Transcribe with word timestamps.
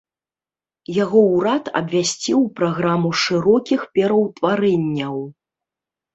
Яго 1.03 1.19
ўрад 1.33 1.69
абвясціў 1.81 2.39
праграму 2.61 3.13
шырокіх 3.25 3.85
пераўтварэнняў. 4.01 5.15